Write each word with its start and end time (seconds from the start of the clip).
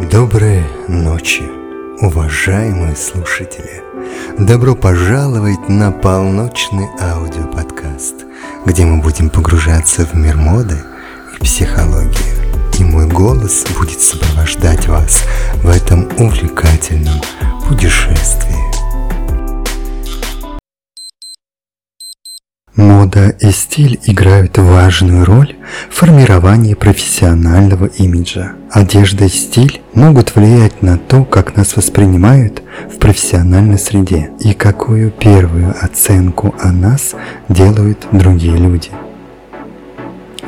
Доброй 0.00 0.64
ночи, 0.86 1.42
уважаемые 2.00 2.94
слушатели! 2.94 3.82
Добро 4.38 4.76
пожаловать 4.76 5.68
на 5.68 5.90
полночный 5.90 6.86
аудиоподкаст, 7.00 8.14
где 8.64 8.84
мы 8.84 9.02
будем 9.02 9.28
погружаться 9.28 10.06
в 10.06 10.14
мир 10.14 10.36
моды 10.36 10.78
и 11.34 11.42
психологии. 11.42 12.78
И 12.78 12.84
мой 12.84 13.08
голос 13.08 13.66
будет 13.76 14.00
сопровождать 14.00 14.86
вас 14.86 15.24
в 15.64 15.68
этом 15.68 16.08
увлекательном 16.16 17.20
путешествии. 17.68 18.77
Мода 22.78 23.30
и 23.40 23.50
стиль 23.50 23.98
играют 24.04 24.56
важную 24.56 25.24
роль 25.24 25.56
в 25.90 25.96
формировании 25.96 26.74
профессионального 26.74 27.86
имиджа. 27.86 28.52
Одежда 28.70 29.24
и 29.24 29.28
стиль 29.28 29.82
могут 29.94 30.36
влиять 30.36 30.80
на 30.80 30.96
то, 30.96 31.24
как 31.24 31.56
нас 31.56 31.74
воспринимают 31.74 32.62
в 32.88 32.98
профессиональной 32.98 33.80
среде 33.80 34.30
и 34.38 34.52
какую 34.52 35.10
первую 35.10 35.74
оценку 35.80 36.54
о 36.60 36.70
нас 36.70 37.16
делают 37.48 38.06
другие 38.12 38.56
люди. 38.56 38.90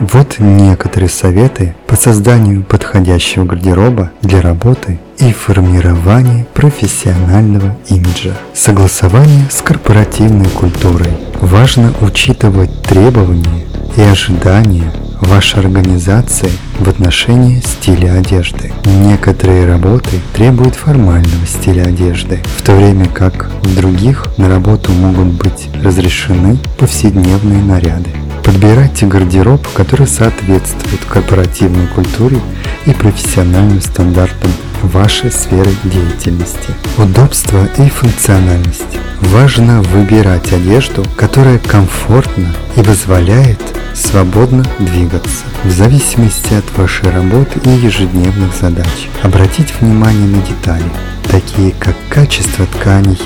Вот 0.00 0.38
некоторые 0.38 1.10
советы 1.10 1.74
по 1.86 1.94
созданию 1.94 2.62
подходящего 2.62 3.44
гардероба 3.44 4.10
для 4.22 4.40
работы 4.40 4.98
и 5.18 5.30
формирования 5.30 6.46
профессионального 6.54 7.76
имиджа. 7.90 8.32
Согласование 8.54 9.44
с 9.50 9.60
корпоративной 9.60 10.48
культурой. 10.48 11.12
Важно 11.42 11.92
учитывать 12.00 12.82
требования 12.82 13.66
и 13.94 14.00
ожидания 14.00 14.90
вашей 15.20 15.60
организации 15.60 16.50
в 16.78 16.88
отношении 16.88 17.60
стиля 17.60 18.14
одежды. 18.18 18.72
Некоторые 18.86 19.66
работы 19.66 20.18
требуют 20.32 20.76
формального 20.76 21.46
стиля 21.46 21.82
одежды, 21.82 22.40
в 22.56 22.62
то 22.62 22.72
время 22.72 23.06
как 23.06 23.50
в 23.60 23.76
других 23.76 24.28
на 24.38 24.48
работу 24.48 24.92
могут 24.92 25.26
быть 25.34 25.68
разрешены 25.82 26.58
повседневные 26.78 27.62
наряды. 27.62 28.08
Подбирайте 28.44 29.06
гардероб, 29.06 29.66
который 29.74 30.06
соответствует 30.06 31.04
корпоративной 31.08 31.86
культуре 31.88 32.40
и 32.86 32.92
профессиональным 32.92 33.80
стандартам 33.80 34.50
вашей 34.82 35.30
сферы 35.30 35.70
деятельности. 35.84 36.74
Удобство 36.96 37.68
и 37.78 37.88
функциональность. 37.88 38.98
Важно 39.20 39.82
выбирать 39.82 40.52
одежду, 40.52 41.04
которая 41.16 41.58
комфортна 41.58 42.48
и 42.76 42.82
позволяет 42.82 43.60
свободно 43.94 44.64
двигаться, 44.78 45.44
в 45.64 45.70
зависимости 45.70 46.54
от 46.54 46.78
вашей 46.78 47.10
работы 47.10 47.60
и 47.64 47.70
ежедневных 47.70 48.54
задач. 48.58 49.08
Обратите 49.22 49.72
внимание 49.80 50.26
на 50.26 50.42
детали, 50.42 50.90
такие 51.30 51.72
как 51.72 51.94
качество 52.08 52.66
тканей, 52.66 53.20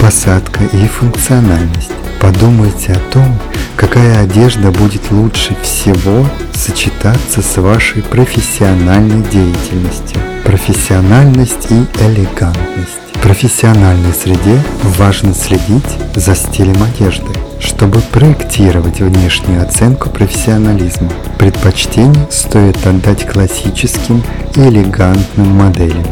посадка 0.00 0.64
и 0.64 0.86
функциональность. 0.86 1.90
Подумайте 2.20 2.92
о 2.92 3.12
том, 3.12 3.38
какая 3.80 4.24
одежда 4.24 4.70
будет 4.70 5.10
лучше 5.10 5.56
всего 5.62 6.26
сочетаться 6.52 7.40
с 7.40 7.56
вашей 7.56 8.02
профессиональной 8.02 9.22
деятельностью. 9.30 10.20
Профессиональность 10.44 11.70
и 11.70 11.86
элегантность. 12.04 13.00
В 13.14 13.22
профессиональной 13.22 14.12
среде 14.12 14.60
важно 14.98 15.32
следить 15.32 15.96
за 16.14 16.34
стилем 16.34 16.76
одежды, 16.82 17.32
чтобы 17.58 18.00
проектировать 18.02 19.00
внешнюю 19.00 19.62
оценку 19.62 20.10
профессионализма. 20.10 21.10
Предпочтение 21.38 22.28
стоит 22.30 22.86
отдать 22.86 23.26
классическим 23.26 24.22
и 24.56 24.60
элегантным 24.60 25.56
моделям, 25.56 26.04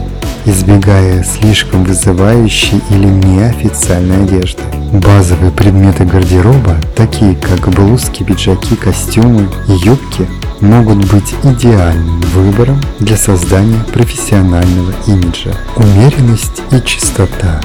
избегая 0.47 1.25
слишком 1.25 1.85
вызывающей 1.85 2.81
или 2.91 3.07
неофициальной 3.07 4.25
одежды. 4.25 4.63
Базовые 4.93 5.53
предметы 5.53 6.05
гардероба, 6.05 6.77
такие 6.97 7.37
как 7.37 7.69
блузки, 7.69 8.23
пиджаки, 8.23 8.75
костюмы 8.77 9.49
и 9.69 9.73
юбки, 9.73 10.27
могут 10.61 10.99
быть 11.11 11.35
идеальным 11.45 12.21
выбором 12.21 12.81
для 12.99 13.17
создания 13.17 13.85
профессионального 13.93 14.93
имиджа. 15.07 15.55
Умеренность 15.77 16.63
и 16.73 16.81
чистота. 16.85 17.61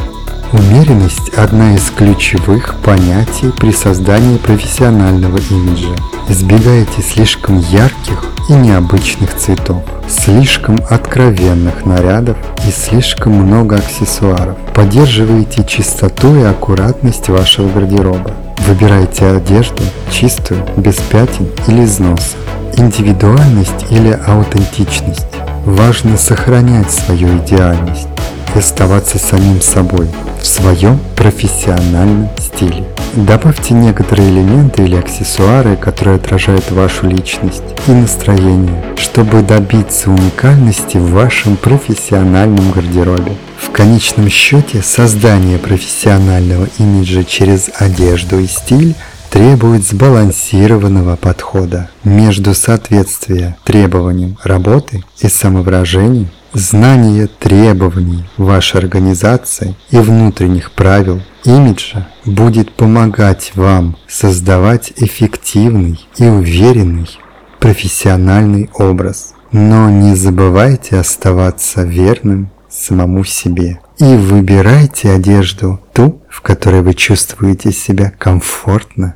Умеренность– 0.53 1.30
одна 1.36 1.74
из 1.74 1.90
ключевых 1.90 2.75
понятий 2.84 3.52
при 3.59 3.72
создании 3.72 4.38
профессионального 4.38 5.40
имиджа. 5.50 5.96
Избегайте 6.30 7.02
слишком 7.02 7.58
ярких 7.58 8.24
и 8.50 8.53
необычных 8.53 9.34
цветов, 9.36 9.81
слишком 10.08 10.80
откровенных 10.88 11.88
нарядов 11.88 12.38
и 12.68 12.72
слишком 12.72 13.34
много 13.34 13.78
аксессуаров. 13.78 14.56
Поддерживайте 14.75 15.63
чистоту 15.66 16.36
и 16.36 16.44
аккуратность 16.44 17.30
вашего 17.30 17.68
гардероба. 17.72 18.30
Выбирайте 18.68 19.25
одежду 19.25 19.81
чистую, 20.12 20.63
без 20.78 20.97
пятен 20.97 21.47
или 21.68 21.84
износа. 21.84 22.38
Индивидуальность 22.78 23.88
или 23.90 24.19
аутентичность. 24.28 25.25
Важно 25.66 26.16
сохранять 26.16 26.92
свою 26.92 27.40
идеальность 27.40 28.12
оставаться 28.56 29.18
самим 29.18 29.62
собой 29.62 30.08
в 30.41 30.46
своем 30.46 31.00
профессиональном 31.16 32.30
стиле. 32.38 32.84
Добавьте 33.14 33.74
некоторые 33.74 34.30
элементы 34.30 34.84
или 34.84 34.96
аксессуары, 34.96 35.75
которые 35.75 36.18
отражают 36.18 36.72
вашу 36.72 37.08
личность 37.08 37.63
и 37.88 37.92
настроение, 37.92 38.84
чтобы 38.97 39.42
добиться 39.42 40.09
уникальности 40.09 40.97
в 40.97 41.12
вашем 41.12 41.56
профессиональном 41.56 42.72
гардеробе. 42.72 43.34
В 43.58 43.69
конечном 43.72 44.30
счете, 44.30 44.81
создание 44.81 45.59
профессионального 45.59 46.68
имиджа 46.80 47.24
через 47.24 47.69
одежду 47.80 48.40
и 48.40 48.47
стиль 48.47 48.96
требует 49.34 49.84
сбалансированного 49.84 51.16
подхода 51.16 51.90
между 52.04 52.54
соответствием 52.54 53.56
требованиям 53.64 54.38
работы 54.44 55.04
и 55.22 55.28
самовыражением 55.28 56.30
Знание 56.54 57.26
требований 57.26 58.26
вашей 58.38 58.80
организации 58.80 59.76
и 59.90 59.98
внутренних 59.98 60.72
правил 60.72 61.20
имиджа 61.46 62.08
будет 62.26 62.72
помогать 62.74 63.54
вам 63.56 63.98
создавать 64.08 64.94
эффективный 64.98 66.00
и 66.18 66.26
уверенный 66.26 67.10
профессиональный 67.60 68.70
образ. 68.76 69.34
Но 69.52 69.90
не 69.90 70.16
забывайте 70.16 70.98
оставаться 70.98 71.82
верным 71.82 72.52
самому 72.70 73.24
себе 73.24 73.80
и 73.98 74.16
выбирайте 74.16 75.10
одежду 75.10 75.80
ту, 75.92 76.22
в 76.30 76.42
которой 76.42 76.84
вы 76.84 76.94
чувствуете 76.94 77.72
себя 77.72 78.12
комфортно 78.20 79.16